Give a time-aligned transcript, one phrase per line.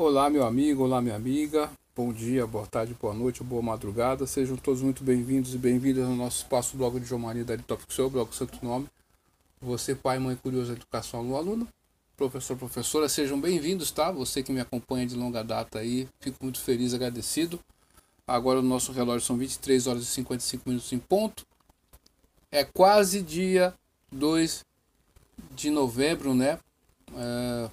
[0.00, 1.68] Olá, meu amigo, olá, minha amiga.
[1.96, 4.28] Bom dia, boa tarde, boa noite, boa madrugada.
[4.28, 8.32] Sejam todos muito bem-vindos e bem-vindas no nosso espaço blog de da Top Seu, blog
[8.32, 8.86] Santo Nome.
[9.60, 11.68] Você, pai, mãe curioso educação, aluno, aluno,
[12.16, 14.12] professor, professora, sejam bem-vindos, tá?
[14.12, 17.58] Você que me acompanha de longa data aí, fico muito feliz, agradecido.
[18.24, 21.44] Agora o nosso relógio são 23 horas e 55 minutos em ponto.
[22.52, 23.74] É quase dia
[24.12, 24.64] 2
[25.56, 26.60] de novembro, né?
[27.16, 27.68] É,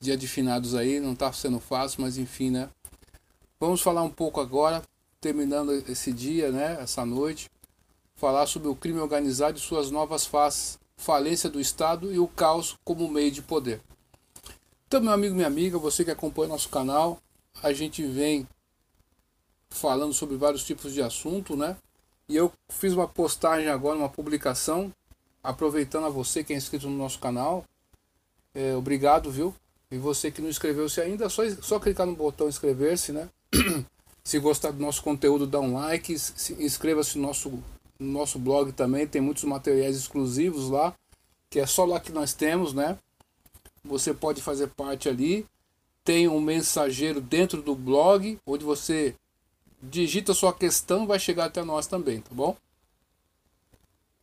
[0.00, 2.70] dia de finados aí, não tá sendo fácil, mas enfim, né?
[3.58, 4.82] Vamos falar um pouco agora,
[5.20, 6.78] terminando esse dia, né?
[6.80, 7.50] Essa noite,
[8.16, 12.78] falar sobre o crime organizado e suas novas faces, falência do Estado e o caos
[12.82, 13.82] como meio de poder.
[14.86, 17.18] Então, meu amigo, minha amiga, você que acompanha nosso canal,
[17.62, 18.48] a gente vem
[19.68, 21.76] falando sobre vários tipos de assunto, né?
[22.26, 24.92] E eu fiz uma postagem agora, uma publicação,
[25.42, 27.64] aproveitando a você que é inscrito no nosso canal.
[28.54, 29.54] É, obrigado, viu?
[29.90, 33.28] E você que não inscreveu-se ainda, só, só clicar no botão inscrever-se, né?
[34.22, 36.14] se gostar do nosso conteúdo, dá um like,
[36.58, 37.50] inscreva-se no nosso,
[37.98, 40.94] no nosso blog também, tem muitos materiais exclusivos lá,
[41.50, 42.96] que é só lá que nós temos, né?
[43.84, 45.46] Você pode fazer parte ali.
[46.04, 49.14] Tem um mensageiro dentro do blog, onde você
[49.82, 52.56] digita sua questão vai chegar até nós também, tá bom?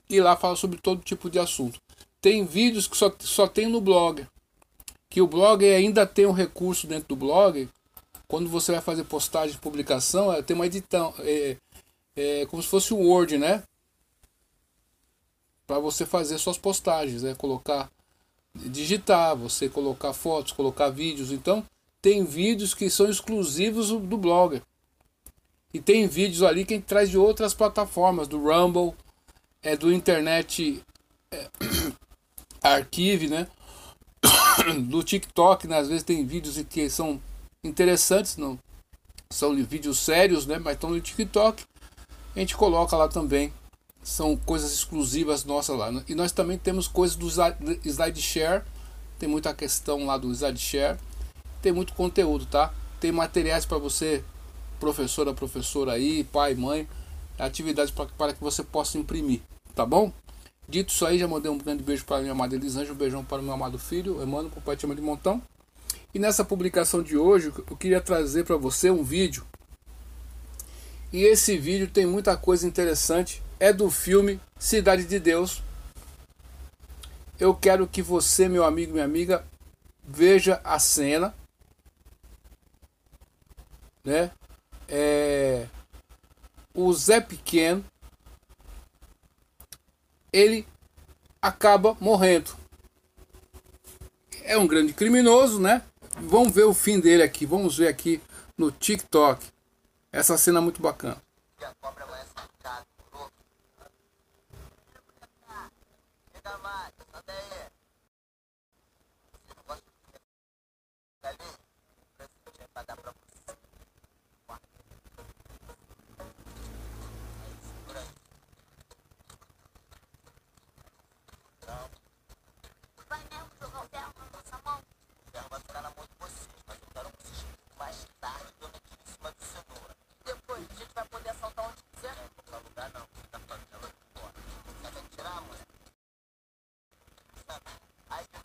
[0.09, 1.79] E lá fala sobre todo tipo de assunto.
[2.21, 4.25] Tem vídeos que só, só tem no blog.
[5.09, 7.69] Que o blog ainda tem um recurso dentro do blog.
[8.27, 11.13] Quando você vai fazer postagem de publicação, é, tem uma edição.
[11.19, 11.57] É,
[12.15, 13.63] é como se fosse um Word, né?
[15.65, 17.89] Para você fazer suas postagens, é colocar,
[18.55, 21.31] digitar, você colocar fotos, colocar vídeos.
[21.31, 21.63] Então,
[22.01, 24.61] tem vídeos que são exclusivos do blogger.
[25.73, 28.93] E tem vídeos ali que a gente traz de outras plataformas, do Rumble,
[29.61, 30.81] é do Internet
[31.31, 31.49] é,
[32.63, 33.47] Archive, né?
[34.73, 35.77] Do TikTok, né?
[35.77, 37.21] às vezes tem vídeos que são
[37.63, 38.57] interessantes, não
[39.31, 40.57] são vídeos sérios, né?
[40.59, 41.63] Mas estão no TikTok.
[42.35, 43.53] A gente coloca lá também.
[44.01, 45.91] São coisas exclusivas nossas lá.
[45.91, 46.03] Né?
[46.07, 47.27] E nós também temos coisas do
[47.83, 48.63] SlideShare.
[49.19, 50.97] Tem muita questão lá do SlideShare.
[51.61, 52.73] Tem muito conteúdo, tá?
[52.99, 54.23] Tem materiais para você
[54.79, 56.87] professora, professora aí, pai, mãe,
[57.37, 59.41] atividades para que você possa imprimir,
[59.73, 60.11] tá bom?
[60.67, 63.39] Dito isso aí, já mandei um grande beijo para minha amada Elisângela, um beijão para
[63.39, 65.41] o meu amado filho, Emmanuel, com o pai de montão.
[66.13, 69.45] E nessa publicação de hoje, eu queria trazer para você um vídeo.
[71.11, 73.41] E esse vídeo tem muita coisa interessante.
[73.59, 75.63] É do filme Cidade de Deus.
[77.39, 79.45] Eu quero que você, meu amigo, minha amiga,
[80.03, 81.33] veja a cena,
[84.03, 84.31] né?
[84.87, 85.67] é,
[86.73, 87.83] o Zé Pequeno
[90.31, 90.67] ele
[91.41, 92.51] acaba morrendo.
[94.43, 95.81] É um grande criminoso, né?
[96.19, 97.45] Vamos ver o fim dele aqui.
[97.45, 98.21] Vamos ver aqui
[98.57, 99.45] no TikTok.
[100.11, 101.21] Essa cena é muito bacana.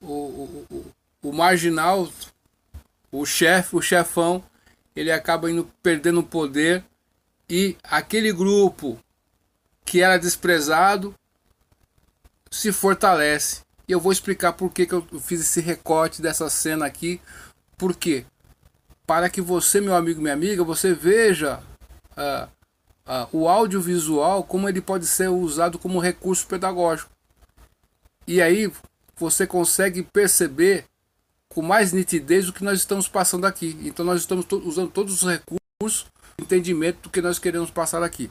[0.00, 0.92] o, o,
[1.22, 2.08] o, marginal,
[3.10, 4.42] o chefe, o chefão,
[4.94, 6.84] ele acaba indo perdendo poder
[7.48, 8.98] e aquele grupo
[9.84, 11.14] que era desprezado
[12.50, 13.62] se fortalece.
[13.86, 17.20] E eu vou explicar por que, que eu fiz esse recorte dessa cena aqui.
[17.76, 18.26] Por quê?
[19.06, 21.62] Para que você, meu amigo, minha amiga, você veja
[22.12, 22.48] uh,
[23.06, 27.10] uh, o audiovisual, como ele pode ser usado como recurso pedagógico.
[28.26, 28.70] E aí
[29.18, 30.84] você consegue perceber
[31.48, 33.78] com mais nitidez o que nós estamos passando aqui.
[33.82, 36.06] Então nós estamos to usando todos os recursos,
[36.40, 38.30] entendimento do que nós queremos passar aqui.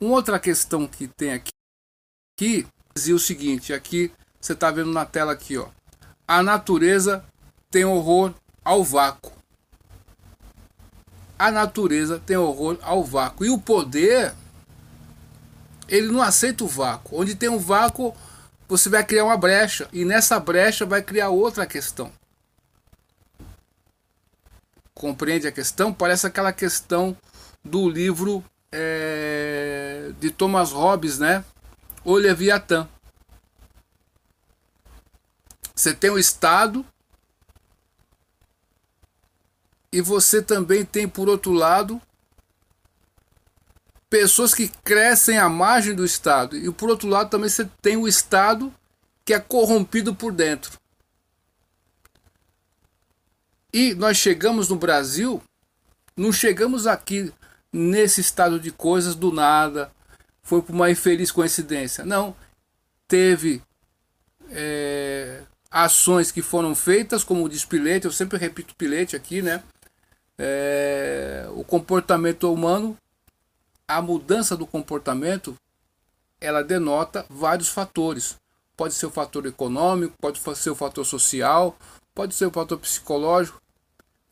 [0.00, 1.52] Uma outra questão que tem aqui,
[2.36, 4.10] que dizia o seguinte, aqui
[4.40, 5.68] você está vendo na tela aqui, ó.
[6.26, 7.24] A natureza
[7.70, 8.34] tem horror
[8.64, 9.32] ao vácuo.
[11.42, 13.44] a natureza tem horror ao vácuo.
[13.44, 14.32] E o poder,
[15.88, 17.20] ele não aceita o vácuo.
[17.20, 18.14] Onde tem um vácuo,
[18.72, 19.86] você vai criar uma brecha.
[19.92, 22.10] E nessa brecha vai criar outra questão.
[24.94, 25.92] Compreende a questão?
[25.92, 27.14] Parece aquela questão
[27.62, 28.42] do livro
[28.72, 31.44] é, de Thomas Hobbes, né?
[32.02, 32.88] O Leviatã.
[35.74, 36.82] Você tem o Estado
[39.92, 42.00] e você também tem, por outro lado,
[44.12, 46.54] pessoas que crescem à margem do Estado.
[46.54, 48.70] E por outro lado, também você tem o Estado
[49.24, 50.78] que é corrompido por dentro.
[53.72, 55.42] E nós chegamos no Brasil,
[56.14, 57.32] não chegamos aqui
[57.72, 59.90] nesse estado de coisas do nada,
[60.42, 62.04] foi por uma infeliz coincidência.
[62.04, 62.36] Não,
[63.08, 63.62] teve
[64.50, 69.62] é, ações que foram feitas, como o despilete, eu sempre repito pilete aqui, né?
[70.38, 72.96] é, o comportamento humano,
[73.92, 75.56] a mudança do comportamento,
[76.40, 78.36] ela denota vários fatores.
[78.76, 81.76] Pode ser o fator econômico, pode ser o fator social,
[82.14, 83.60] pode ser o fator psicológico,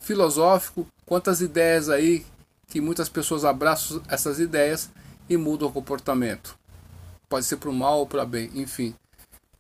[0.00, 0.86] filosófico.
[1.06, 2.26] Quantas ideias aí
[2.66, 4.88] que muitas pessoas abraçam essas ideias
[5.28, 6.56] e mudam o comportamento.
[7.28, 8.94] Pode ser para o mal ou para bem, enfim.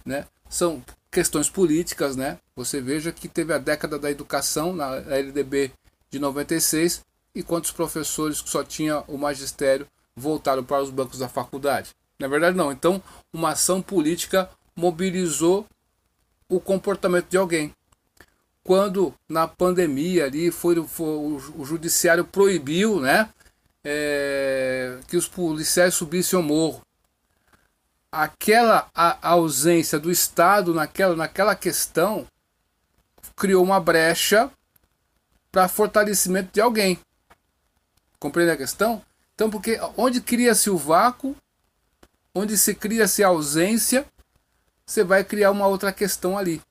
[0.04, 0.26] Né?
[0.48, 2.38] São questões políticas, né?
[2.56, 5.72] Você veja que teve a década da educação na LDB
[6.10, 7.02] de 96
[7.34, 9.86] e quantos professores que só tinha o magistério
[10.16, 11.90] voltaram para os bancos da faculdade.
[12.18, 12.70] Na verdade, não.
[12.70, 15.66] Então, uma ação política mobilizou
[16.48, 17.74] o comportamento de alguém.
[18.62, 23.30] Quando na pandemia ali foi, foi o, judiciário proibiu, né,
[23.82, 26.82] é, que os policiais subissem ao morro.
[28.12, 32.26] Aquela a, a ausência do Estado naquela, naquela questão
[33.36, 34.50] criou uma brecha
[35.50, 36.98] para fortalecimento de alguém.
[38.20, 39.02] Compreende a questão?
[39.34, 41.34] Então, porque onde cria-se o vácuo,
[42.34, 44.06] onde se cria-se a ausência,
[44.86, 46.62] você vai criar uma outra questão ali.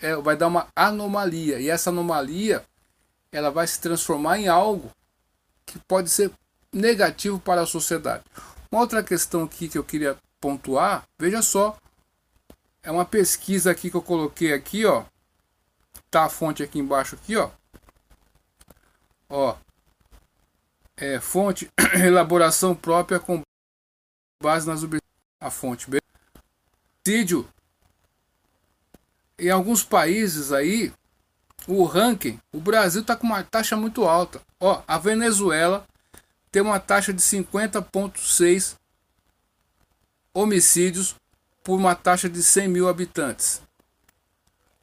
[0.00, 1.60] É, vai dar uma anomalia.
[1.60, 2.64] E essa anomalia
[3.30, 4.90] ela vai se transformar em algo
[5.64, 6.32] que pode ser
[6.72, 8.24] negativo para a sociedade.
[8.70, 11.76] Uma outra questão aqui que eu queria pontuar, veja só,
[12.82, 15.04] é uma pesquisa aqui que eu coloquei aqui, ó.
[16.10, 17.50] Tá a fonte aqui embaixo aqui, ó.
[19.28, 19.56] Ó,
[21.00, 23.40] é, fonte, elaboração própria com
[24.42, 24.82] base nas
[25.40, 25.86] a fonte.
[27.06, 27.48] Sídio.
[29.38, 30.92] Em alguns países aí,
[31.66, 34.40] o ranking, o Brasil está com uma taxa muito alta.
[34.58, 35.86] Ó, a Venezuela
[36.50, 38.74] tem uma taxa de 50,6
[40.34, 41.14] homicídios
[41.62, 43.62] por uma taxa de 100 mil habitantes.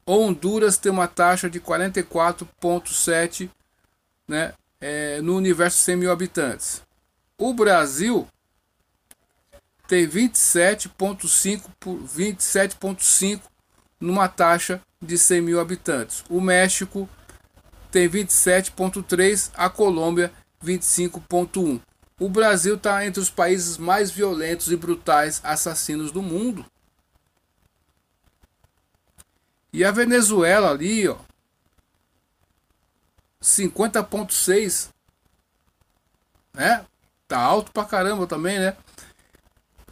[0.06, 3.50] Honduras tem uma taxa de 44,7
[4.26, 6.82] né, é, no universo de 100 mil habitantes.
[7.38, 8.26] O Brasil
[9.86, 13.40] tem 27,5 por 27,5
[14.00, 16.24] numa taxa de 100 mil habitantes.
[16.28, 17.08] O México
[17.90, 20.32] tem 27,3, a Colômbia
[20.64, 21.80] 25,1.
[22.18, 26.64] O Brasil está entre os países mais violentos e brutais assassinos do mundo.
[29.72, 31.18] E a Venezuela ali, ó,
[33.46, 34.88] 50.6,
[36.52, 36.84] né?
[37.28, 38.76] Tá alto pra caramba também, né?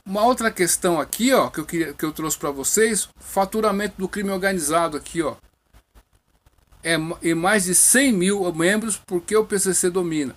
[0.04, 4.08] Uma outra questão aqui, ó, que eu queria que eu trouxe para vocês, faturamento do
[4.08, 5.36] crime organizado aqui, ó.
[6.82, 10.34] É, é mais de 100 mil membros porque o PCC domina.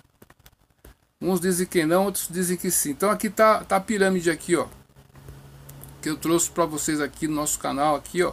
[1.20, 2.90] Uns dizem que não, outros dizem que sim.
[2.90, 4.68] Então aqui tá, tá a pirâmide aqui, ó.
[6.00, 8.32] Que eu trouxe para vocês aqui no nosso canal aqui, ó.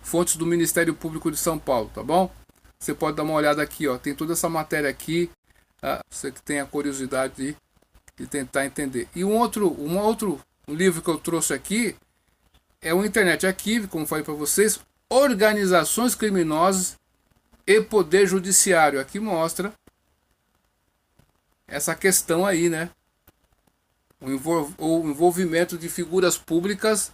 [0.00, 2.32] Fontes do Ministério Público de São Paulo, tá bom?
[2.80, 3.98] Você pode dar uma olhada aqui, ó.
[3.98, 5.30] Tem toda essa matéria aqui.
[5.80, 6.00] Tá?
[6.08, 7.56] Você que tem a curiosidade de,
[8.16, 9.06] de tentar entender.
[9.14, 11.94] E um outro, um outro livro que eu trouxe aqui
[12.80, 16.98] é o Internet Archive, como falei para vocês, Organizações Criminosas
[17.66, 18.98] e Poder Judiciário.
[18.98, 19.74] Aqui mostra
[21.68, 22.88] essa questão aí, né?
[24.20, 27.12] O envolvimento de figuras públicas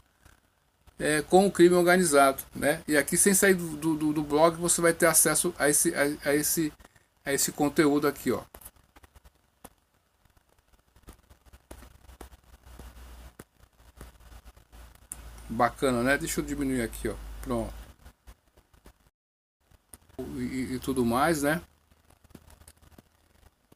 [0.99, 2.83] é, com o crime organizado, né?
[2.89, 6.31] E aqui sem sair do, do, do blog você vai ter acesso a esse, a,
[6.31, 6.73] a, esse,
[7.25, 8.43] a esse conteúdo aqui, ó.
[15.49, 16.19] Bacana, né?
[16.19, 17.15] Deixa eu diminuir aqui, ó.
[17.43, 17.73] Pronto.
[20.39, 21.63] E, e tudo mais, né?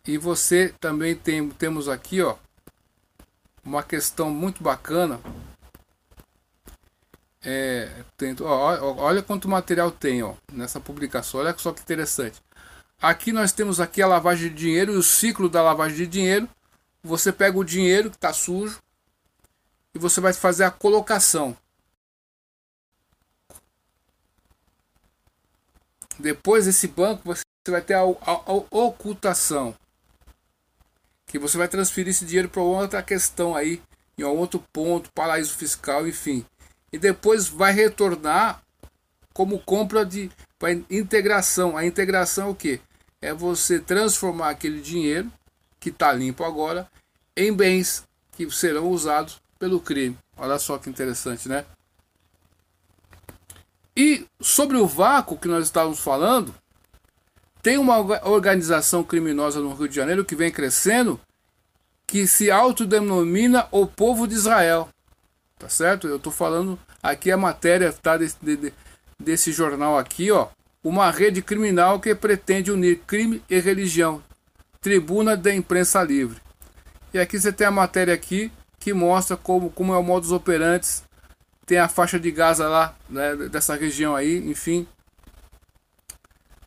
[0.07, 2.37] E você também tem temos aqui, ó,
[3.63, 5.21] uma questão muito bacana
[7.43, 11.41] é, tento, ó, olha quanto material tem ó, nessa publicação.
[11.41, 12.41] Olha só que interessante.
[13.01, 16.49] aqui nós temos aqui a lavagem de dinheiro e o ciclo da lavagem de dinheiro.
[17.03, 18.79] Você pega o dinheiro que está sujo
[19.95, 21.57] e você vai fazer a colocação.
[26.19, 29.75] Depois desse banco você vai ter a, a, a ocultação,
[31.27, 33.83] que você vai transferir esse dinheiro para outra questão aí,
[34.19, 36.45] em outro ponto, paraíso fiscal, enfim.
[36.93, 38.63] E depois vai retornar
[39.33, 41.77] como compra de para integração.
[41.77, 42.81] A integração é o que?
[43.23, 45.31] É você transformar aquele dinheiro
[45.79, 46.87] que está limpo agora
[47.37, 50.17] em bens que serão usados pelo crime.
[50.37, 51.65] Olha só que interessante, né?
[53.97, 56.55] E sobre o vácuo que nós estávamos falando,
[57.63, 61.21] tem uma organização criminosa no Rio de Janeiro que vem crescendo
[62.07, 64.89] que se autodenomina o povo de Israel.
[65.61, 66.09] Tá certo?
[66.09, 68.73] Eu estou falando aqui a matéria tá desse, de,
[69.19, 70.49] desse jornal aqui, ó.
[70.83, 74.23] Uma rede criminal que pretende unir crime e religião.
[74.81, 76.41] Tribuna da Imprensa Livre.
[77.13, 80.89] E aqui você tem a matéria aqui que mostra como, como é o modus operandi.
[81.67, 84.89] Tem a faixa de Gaza lá, né, dessa região aí, enfim.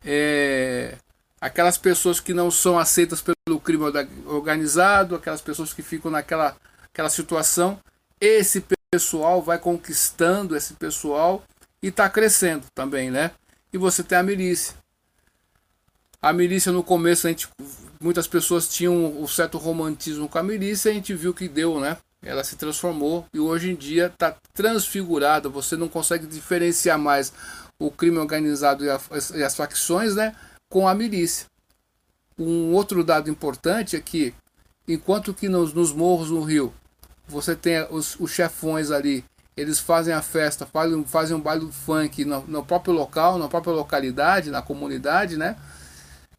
[0.06, 0.96] É,
[1.42, 3.86] aquelas pessoas que não são aceitas pelo crime
[4.28, 6.56] organizado, aquelas pessoas que ficam naquela
[6.94, 7.80] aquela situação,
[8.22, 8.62] esse
[8.94, 11.42] pessoal vai conquistando esse pessoal
[11.82, 13.32] e está crescendo também, né?
[13.74, 14.76] E você tem a milícia.
[16.22, 17.50] A milícia no começo a gente,
[18.00, 21.98] muitas pessoas tinham um certo romantismo com a milícia, a gente viu que deu, né?
[22.22, 25.50] Ela se transformou e hoje em dia está transfigurada.
[25.50, 27.34] Você não consegue diferenciar mais
[27.80, 29.00] o crime organizado e, a,
[29.34, 30.36] e as facções, né?
[30.70, 31.48] Com a milícia.
[32.38, 34.36] Um outro dado importante é que,
[34.88, 36.72] enquanto que nos, nos morros no Rio,
[37.28, 39.24] você tem os, os chefões ali
[39.56, 43.74] eles fazem a festa, fazem, fazem um baile funk no, no, próprio local, na própria
[43.74, 45.56] localidade, na comunidade, né?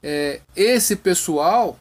[0.03, 1.79] É, esse pessoal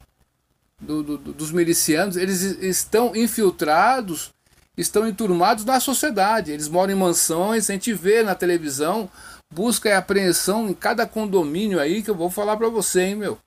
[0.79, 4.31] do, do, dos milicianos, eles estão infiltrados,
[4.77, 6.51] estão enturmados na sociedade.
[6.51, 9.09] Eles moram em mansões, a gente vê na televisão,
[9.51, 13.39] busca e apreensão em cada condomínio aí que eu vou falar para você, hein, meu.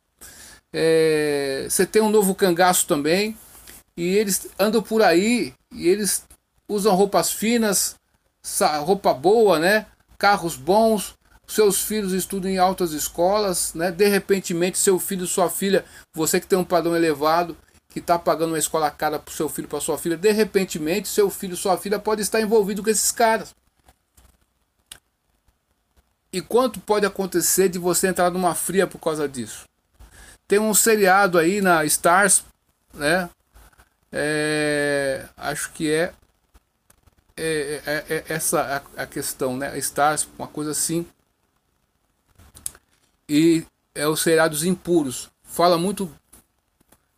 [0.73, 3.37] É, você tem um novo cangaço também,
[3.97, 6.25] e eles andam por aí e eles
[6.69, 7.97] usam roupas finas,
[8.85, 9.87] roupa boa, né?
[10.19, 11.15] Carros bons,
[11.47, 13.91] seus filhos estudam em altas escolas, né?
[13.91, 17.57] De repente, seu filho, sua filha, você que tem um padrão elevado,
[17.89, 21.31] que está pagando uma escola cara para seu filho, para sua filha, de repente, seu
[21.31, 23.55] filho, sua filha pode estar envolvido com esses caras.
[26.33, 29.65] E quanto pode acontecer de você entrar numa fria por causa disso?
[30.47, 32.45] Tem um seriado aí na Stars,
[32.93, 33.31] né?
[34.19, 36.15] É, acho que é
[37.37, 39.77] é, é, é essa a, a, questão, né?
[39.79, 41.07] Stars, uma coisa assim.
[43.29, 45.29] E é os seriados impuros.
[45.43, 46.11] Fala muito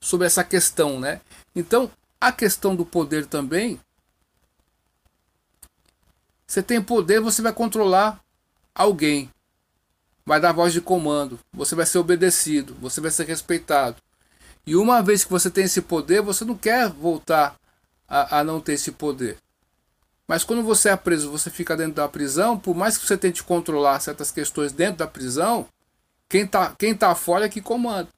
[0.00, 1.20] sobre essa questão, né?
[1.54, 1.88] Então,
[2.20, 3.80] a questão do poder também.
[6.46, 8.20] Você tem poder, você vai controlar
[8.74, 9.30] alguém.
[10.26, 11.38] Vai dar voz de comando.
[11.52, 12.74] Você vai ser obedecido.
[12.80, 14.02] Você vai ser respeitado.
[14.68, 17.56] E uma vez que você tem esse poder, você não quer voltar
[18.06, 19.38] a, a não ter esse poder.
[20.26, 23.42] Mas quando você é preso, você fica dentro da prisão, por mais que você tente
[23.42, 25.66] controlar certas questões dentro da prisão,
[26.28, 28.10] quem está quem tá fora é que comanda.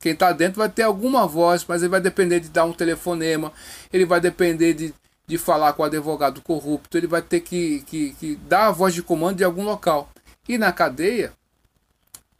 [0.00, 3.52] Quem está dentro vai ter alguma voz, mas ele vai depender de dar um telefonema,
[3.92, 4.94] ele vai depender de,
[5.26, 8.94] de falar com o advogado corrupto, ele vai ter que, que, que dar a voz
[8.94, 10.10] de comando de algum local.
[10.48, 11.34] E na cadeia,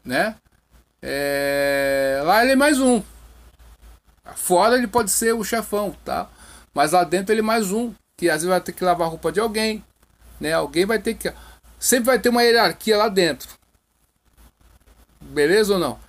[0.03, 0.37] né?
[0.99, 3.03] É, lá ele é mais um.
[4.35, 6.29] Fora ele pode ser o chefão, tá?
[6.73, 9.09] Mas lá dentro ele é mais um que às vezes vai ter que lavar a
[9.09, 9.83] roupa de alguém,
[10.39, 10.53] né?
[10.53, 11.31] Alguém vai ter que
[11.79, 13.49] sempre vai ter uma hierarquia lá dentro.
[15.19, 15.99] Beleza ou não?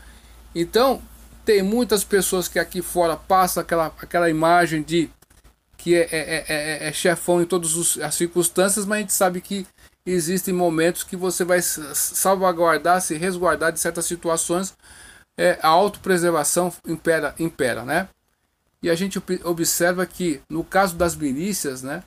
[0.55, 1.03] Então,
[1.45, 5.11] tem muitas pessoas que aqui fora passam aquela, aquela imagem de
[5.77, 9.67] que é, é, é, é chefão em todas as circunstâncias, mas a gente sabe que
[10.07, 14.75] existem momentos que você vai salvaguardar, se resguardar de certas situações.
[15.37, 18.09] É, a autopreservação impera, impera, né?
[18.85, 22.03] E a gente observa que, no caso das milícias, né,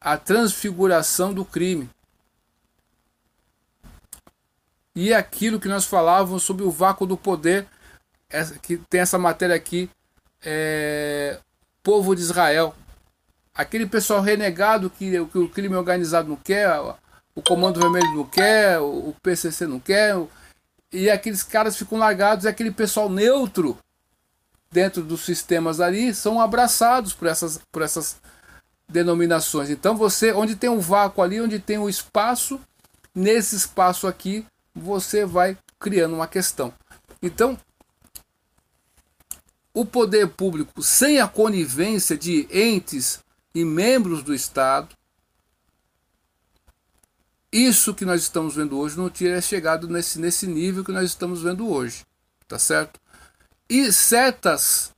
[0.00, 1.88] a transfiguração do crime.
[4.92, 7.64] E aquilo que nós falávamos sobre o vácuo do poder,
[8.60, 9.88] que tem essa matéria aqui,
[10.42, 11.38] é,
[11.80, 12.74] povo de Israel.
[13.54, 16.76] Aquele pessoal renegado que, que o crime organizado não quer,
[17.36, 20.16] o Comando Vermelho não quer, o PCC não quer,
[20.92, 23.78] e aqueles caras ficam largados, é aquele pessoal neutro
[24.70, 28.16] dentro dos sistemas ali são abraçados por essas, por essas
[28.88, 29.70] denominações.
[29.70, 32.60] Então você, onde tem um vácuo ali, onde tem um espaço,
[33.14, 36.72] nesse espaço aqui você vai criando uma questão.
[37.22, 37.58] Então,
[39.74, 43.20] o poder público, sem a conivência de entes
[43.54, 44.94] e membros do Estado,
[47.52, 51.42] isso que nós estamos vendo hoje não teria chegado nesse, nesse nível que nós estamos
[51.42, 52.04] vendo hoje,
[52.46, 53.00] tá certo?
[53.70, 54.92] E certas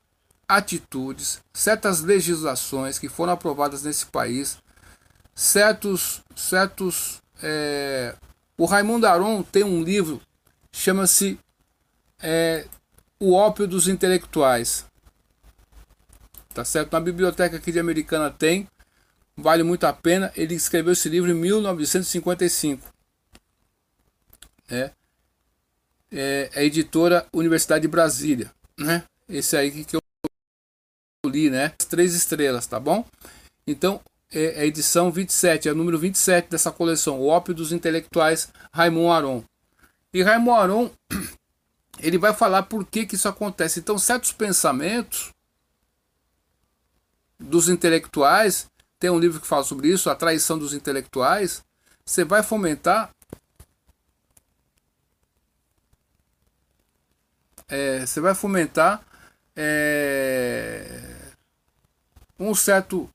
[0.49, 4.57] atitudes, certas legislações que foram aprovadas nesse país,
[5.35, 8.17] certos, certos, é,
[8.57, 10.21] o Raimundo Aron tem um livro
[10.73, 11.38] chama-se
[12.21, 12.67] é,
[13.21, 14.87] O Ópio dos Intelectuais,
[16.55, 16.93] tá certo?
[16.93, 18.67] Na biblioteca aqui de Americana tem,
[19.37, 20.33] vale muito a pena.
[20.35, 22.91] Ele escreveu esse livro em 1955.
[24.71, 24.91] É,
[26.11, 28.50] é a editora Universidade de Brasília,
[28.82, 29.04] né?
[29.28, 30.00] Esse aí que eu
[31.26, 31.72] li, né?
[31.78, 33.04] As três estrelas, tá bom?
[33.66, 38.48] Então, é a edição 27, é o número 27 dessa coleção, O Ópio dos Intelectuais,
[38.72, 39.44] Raimon Aron.
[40.12, 40.90] E Raimon Aron,
[42.00, 43.80] ele vai falar por que, que isso acontece.
[43.80, 45.30] Então, certos pensamentos
[47.38, 48.66] dos intelectuais,
[48.98, 51.62] tem um livro que fala sobre isso, a traição dos intelectuais,
[52.04, 53.10] você vai fomentar
[57.73, 59.02] é, você vai fomentar
[59.57, 61.33] é,
[62.38, 63.09] um certo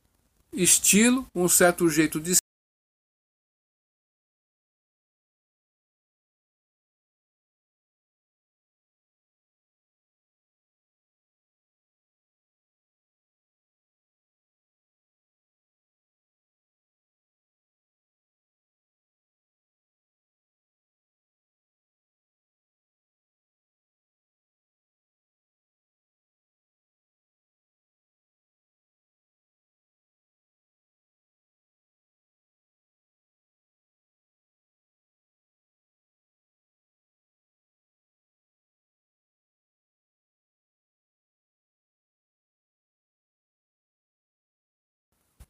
[0.51, 2.35] estilo, um certo jeito de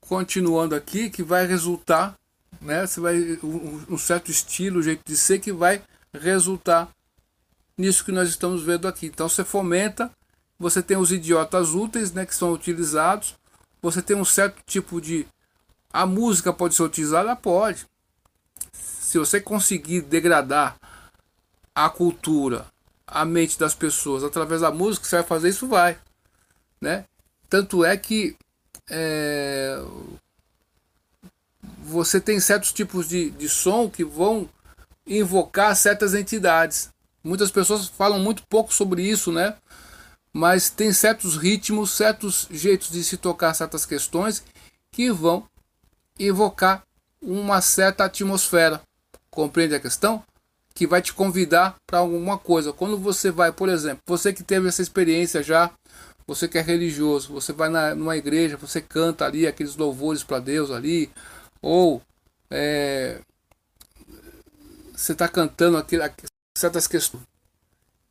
[0.08, 2.16] continuando aqui, que vai resultar,
[2.62, 2.86] né?
[2.86, 5.82] Você vai um, um certo estilo, jeito de ser que vai
[6.14, 6.90] resultar
[7.78, 9.08] nisso que nós estamos vendo aqui.
[9.08, 10.12] Então você fomenta,
[10.58, 13.36] você tem os idiotas úteis, né, que são utilizados.
[13.82, 15.28] Você tem um certo tipo de
[15.92, 17.86] a música pode ser utilizada, pode.
[18.74, 20.78] Se você conseguir degradar
[21.74, 22.66] a cultura,
[23.06, 25.98] a mente das pessoas através da música, você vai fazer isso, vai,
[26.82, 27.06] né?
[27.50, 28.36] Tanto é que
[28.90, 29.82] é,
[31.84, 34.50] você tem certos tipos de, de som que vão
[35.06, 36.90] invocar certas entidades.
[37.24, 39.56] Muitas pessoas falam muito pouco sobre isso, né?
[40.34, 44.44] Mas tem certos ritmos, certos jeitos de se tocar certas questões
[44.92, 45.48] que vão
[46.20, 46.84] invocar
[47.22, 48.82] uma certa atmosfera.
[49.30, 50.24] Compreende a questão?
[50.74, 52.74] Que vai te convidar para alguma coisa.
[52.74, 55.72] Quando você vai, por exemplo, você que teve essa experiência já
[56.28, 60.40] você que é religioso, você vai na, numa igreja, você canta ali aqueles louvores para
[60.40, 61.10] Deus ali,
[61.62, 62.02] ou
[62.52, 63.22] é,
[64.94, 66.04] você está cantando aquele,
[66.58, 67.24] certas questões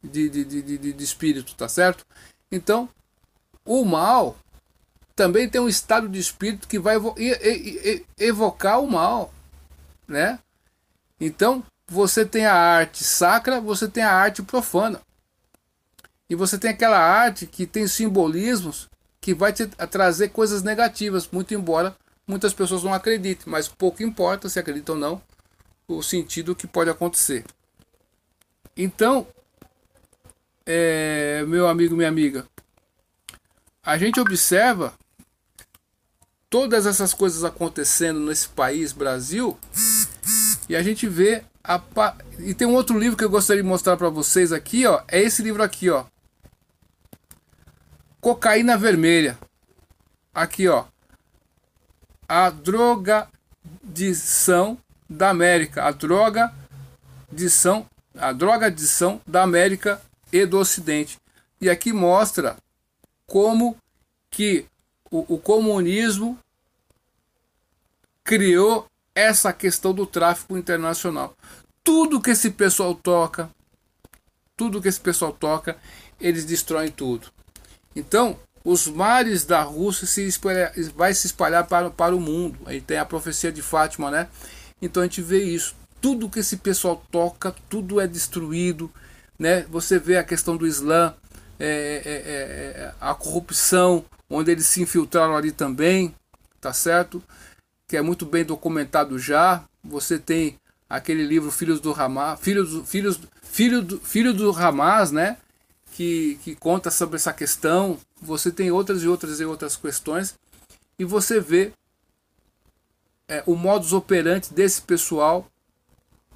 [0.03, 2.07] de, de, de, de, de espírito, tá certo?
[2.51, 2.89] Então,
[3.65, 4.37] o mal
[5.15, 6.97] também tem um estado de espírito que vai
[8.19, 9.33] evocar o mal,
[10.07, 10.39] né?
[11.21, 15.01] Então, você tem a arte sacra, você tem a arte profana.
[16.29, 18.89] E você tem aquela arte que tem simbolismos
[19.21, 24.49] que vai te trazer coisas negativas, muito embora muitas pessoas não acreditem, mas pouco importa
[24.49, 25.23] se acreditam ou não
[25.89, 27.45] o sentido que pode acontecer.
[28.77, 29.27] Então,
[30.65, 32.47] é, meu amigo, minha amiga,
[33.83, 34.93] a gente observa
[36.51, 39.57] todas essas coisas acontecendo nesse país, Brasil,
[40.69, 41.81] e a gente vê a
[42.41, 45.21] e tem um outro livro que eu gostaria de mostrar para vocês aqui, ó, é
[45.21, 46.05] esse livro aqui, ó,
[48.27, 49.39] Cocaína vermelha.
[50.35, 50.87] Aqui, ó.
[52.29, 53.31] A drogadição
[55.09, 55.85] da América.
[55.85, 56.53] A droga
[57.31, 61.21] adição, a droga adição da América e do Ocidente.
[61.61, 62.57] E aqui mostra
[63.29, 63.77] como
[64.29, 64.67] que
[65.09, 66.37] o, o comunismo
[68.25, 71.37] criou essa questão do tráfico internacional.
[71.85, 73.49] Tudo que esse pessoal toca,
[74.57, 75.79] tudo que esse pessoal toca,
[76.21, 77.36] eles destroem tudo.
[77.97, 80.29] Então, os mares da Rússia se
[80.95, 82.59] vai se espalhar para, para o mundo.
[82.67, 84.29] Aí tem a profecia de Fátima, né?
[84.83, 85.75] Então a gente vê isso.
[86.01, 88.91] Tudo que esse pessoal toca, tudo é destruído,
[89.39, 89.63] né?
[89.71, 91.15] Você vê a questão do Islã,
[91.59, 96.15] é, é, é, é a corrupção, onde eles se infiltraram ali também,
[96.61, 97.23] tá certo?
[97.89, 99.63] Que é muito bem documentado já.
[99.85, 100.59] Você tem
[100.91, 105.37] aquele livro Filhos do Hamas, Filhos, Filhos, Filho do, Filho do Hamas, né?
[105.97, 107.99] Que, que conta sobre essa questão.
[108.21, 110.35] Você tem outras e outras e outras questões.
[110.99, 111.73] E você vê
[113.27, 115.51] é, o modus operandi desse pessoal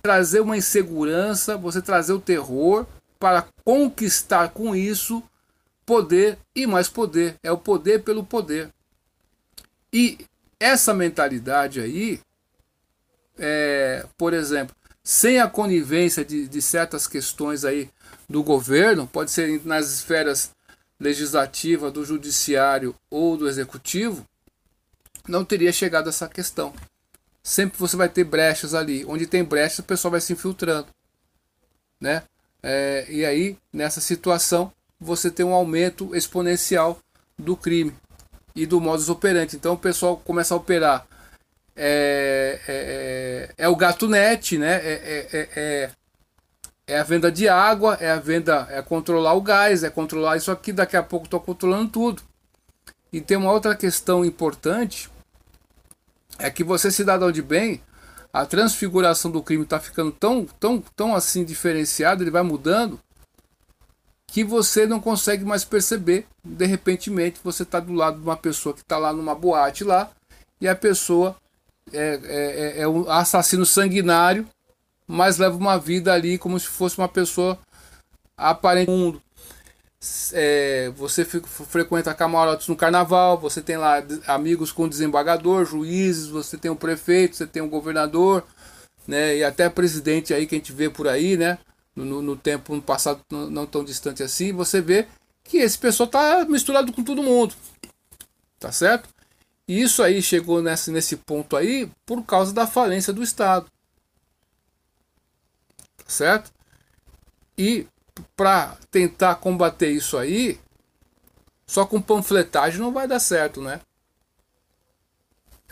[0.02, 2.86] trazer uma insegurança, você trazer o terror
[3.18, 5.22] para conquistar com isso
[5.84, 7.36] poder e mais poder.
[7.42, 8.72] É o poder pelo poder.
[9.92, 10.18] E
[10.58, 12.20] essa mentalidade aí,
[13.38, 14.74] é, por exemplo,
[15.10, 17.90] sem a conivência de, de certas questões aí
[18.28, 20.52] do governo, pode ser nas esferas
[21.00, 24.24] legislativa, do judiciário ou do executivo,
[25.26, 26.72] não teria chegado a essa questão.
[27.42, 29.04] Sempre você vai ter brechas ali.
[29.04, 30.86] Onde tem brechas, o pessoal vai se infiltrando.
[32.00, 32.22] Né?
[32.62, 37.00] É, e aí, nessa situação, você tem um aumento exponencial
[37.36, 37.92] do crime
[38.54, 39.56] e do modus operandi.
[39.56, 41.04] Então o pessoal começa a operar.
[41.76, 44.74] É, é, é, é o gato net, né?
[44.76, 45.90] É, é, é,
[46.86, 50.50] é, a venda de água, é a venda, é controlar o gás, é controlar isso
[50.50, 50.72] aqui.
[50.72, 52.22] Daqui a pouco estou controlando tudo.
[53.12, 55.10] E tem uma outra questão importante
[56.38, 57.82] é que você, cidadão de bem,
[58.32, 62.98] a transfiguração do crime está ficando tão, tão, tão assim diferenciado, ele vai mudando,
[64.26, 66.26] que você não consegue mais perceber.
[66.44, 67.10] De repente,
[67.42, 70.10] você está do lado de uma pessoa que está lá numa boate lá,
[70.60, 71.36] e a pessoa
[71.92, 74.46] é, é, é, é um assassino sanguinário,
[75.06, 77.58] mas leva uma vida ali como se fosse uma pessoa
[78.36, 79.22] aparente mundo
[80.32, 86.70] é, você frequenta camarotes no carnaval, você tem lá amigos com desembargador, juízes, você tem
[86.70, 88.42] o prefeito, você tem o governador,
[89.06, 91.58] né, e até presidente aí que a gente vê por aí, né,
[91.94, 95.06] no, no tempo no passado não, não, tão distante assim, você vê
[95.44, 97.54] que esse pessoal tá misturado com todo mundo,
[98.58, 99.06] tá certo?
[99.70, 103.70] E isso aí chegou nesse, nesse ponto aí por causa da falência do Estado,
[105.96, 106.50] tá certo?
[107.56, 107.86] E
[108.36, 110.58] para tentar combater isso aí,
[111.68, 113.80] só com panfletagem não vai dar certo, né?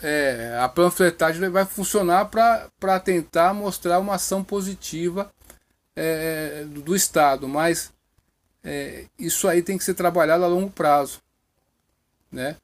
[0.01, 5.29] É, a panfletagem vai funcionar para tentar mostrar uma ação positiva
[5.93, 7.91] é, do Estado, mas
[8.63, 11.19] é, isso aí tem que ser trabalhado a longo prazo,
[12.31, 12.55] né?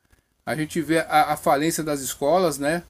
[0.46, 2.84] A gente vê a, a falência das escolas, né?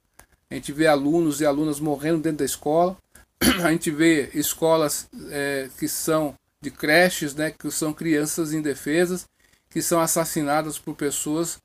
[0.50, 2.98] A gente vê alunos e alunas morrendo dentro da escola,
[3.64, 9.28] a gente vê escolas é, que são de creches, né, que são crianças indefesas,
[9.70, 11.60] que são assassinadas por pessoas.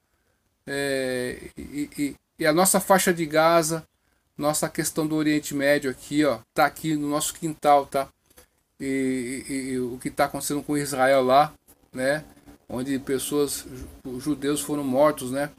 [0.67, 3.85] É, e, e, e, a nossa faixa de Gaza,
[4.37, 8.09] nossa questão do Oriente Médio aqui, ó, tá aqui no nosso quintal, tá?
[8.79, 11.53] E, e o que está acontecendo com Israel lá,
[11.93, 12.25] né?
[12.69, 13.67] Onde pessoas,
[14.19, 15.51] judeus foram mortos, né?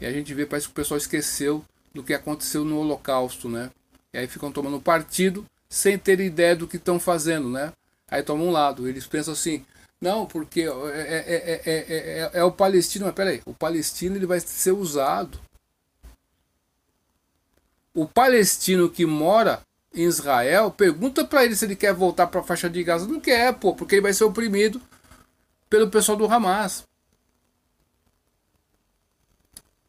[0.00, 3.70] E a gente vê, parece que o pessoal esqueceu do que aconteceu no Holocausto, né?
[4.12, 7.72] E aí ficam tomando partido sem ter ideia do que estão fazendo, né?
[8.08, 8.88] Aí toma um lado.
[8.88, 9.64] Eles pensam assim,
[10.00, 14.72] não, porque é, é, é, é, o palestino, mas peraí, o palestino ele vai ser
[14.72, 15.38] usado.
[17.94, 19.62] O palestino que mora
[19.94, 23.06] em Israel, pergunta para ele se ele quer voltar para a faixa de Gaza.
[23.06, 24.80] Não quer, pô, porque ele vai ser oprimido
[25.70, 26.84] pelo pessoal do Hamas.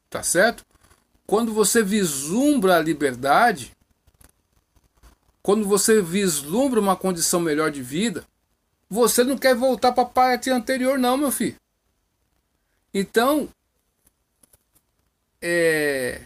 [0.09, 0.65] Tá certo?
[1.25, 3.71] Quando você vislumbra a liberdade,
[5.41, 8.25] quando você vislumbra uma condição melhor de vida,
[8.89, 11.55] você não quer voltar para a parte anterior, não, meu filho.
[12.93, 13.49] Então,
[15.41, 16.21] é,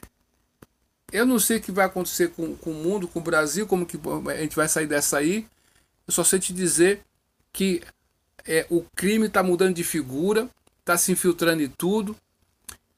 [1.12, 3.86] eu não sei o que vai acontecer com, com o mundo, com o Brasil, como
[3.86, 5.48] que a gente vai sair dessa aí.
[6.08, 7.04] Eu só sei te dizer
[7.52, 7.82] que
[8.46, 10.48] é, o crime está mudando de figura,
[10.80, 12.16] está se infiltrando em tudo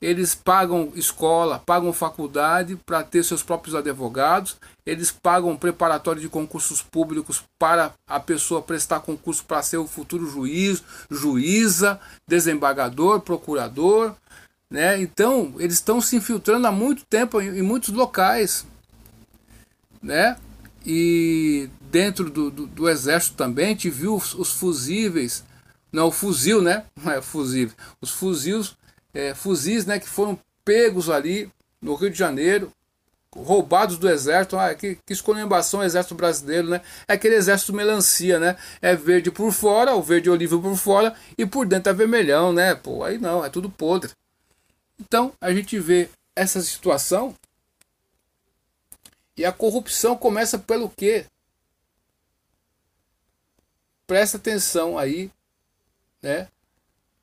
[0.04, 6.82] eles pagam escola, pagam faculdade para ter seus próprios advogados, eles pagam preparatório de concursos
[6.82, 14.14] públicos para a pessoa prestar concurso para ser o futuro juiz, juíza, desembargador, procurador,
[14.70, 15.02] né?
[15.02, 18.66] Então, eles estão se infiltrando há muito tempo em, em muitos locais,
[20.02, 20.36] né?
[20.86, 24.52] E dentro do, do, do exército também, gente viu os, os
[25.94, 26.84] não, o fuzil, né?
[27.02, 28.76] Não é fusível, os fuzis
[29.14, 32.72] é, fuzis né, que foram pegos ali no Rio de Janeiro,
[33.36, 34.58] roubados do exército.
[34.58, 36.82] Ah, que, que escolhambação o exército brasileiro, né?
[37.08, 38.58] É aquele exército melancia, né?
[38.82, 42.76] É verde por fora, o verde oliva por fora e por dentro é vermelhão, né?
[42.76, 44.12] Pô, aí não, é tudo podre.
[45.00, 47.36] Então a gente vê essa situação
[49.36, 51.26] e a corrupção começa pelo quê?
[54.06, 55.32] Presta atenção aí,
[56.22, 56.48] né?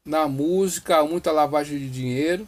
[0.04, 2.46] Na música, muita lavagem de dinheiro.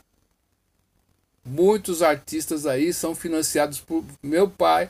[1.44, 4.88] Muitos artistas aí são financiados por meu pai,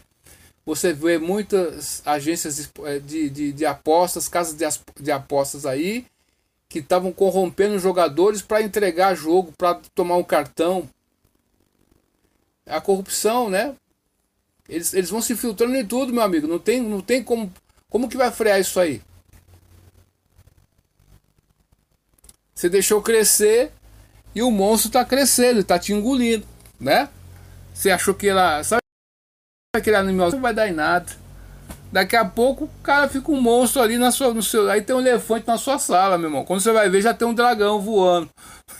[0.64, 4.64] Você vê muitas agências de, de, de, de apostas, casas de,
[5.02, 6.06] de apostas aí,
[6.68, 10.88] que estavam corrompendo jogadores para entregar jogo, para tomar um cartão.
[12.66, 13.74] A corrupção, né?
[14.68, 16.46] Eles, eles vão se filtrando em tudo, meu amigo.
[16.46, 17.52] Não tem, não tem como.
[17.90, 19.02] Como que vai frear isso aí?
[22.62, 23.72] Você deixou crescer
[24.32, 26.46] e o monstro está crescendo, está te engolindo,
[26.78, 27.08] né?
[27.74, 28.62] Você achou que ela.
[28.62, 28.80] Sabe
[29.74, 30.30] aquele animal?
[30.30, 31.10] Não vai dar em nada.
[31.90, 34.70] Daqui a pouco o cara fica um monstro ali na sua, no seu.
[34.70, 36.44] Aí tem um elefante na sua sala, meu irmão.
[36.44, 38.30] Quando você vai ver, já tem um dragão voando.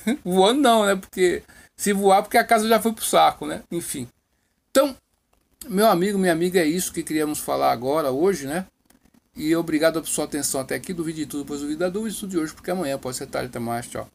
[0.24, 0.94] voando não, né?
[0.94, 1.42] Porque
[1.76, 3.64] se voar, porque a casa já foi pro saco, né?
[3.68, 4.06] Enfim.
[4.70, 4.94] Então,
[5.68, 8.64] meu amigo, minha amiga, é isso que queríamos falar agora, hoje, né?
[9.34, 10.92] E obrigado pela sua atenção até aqui.
[10.92, 13.48] Duvide de tudo, pois duvida da dúvida de hoje, porque amanhã pode ser tarde.
[13.48, 14.08] Até mais, tchau.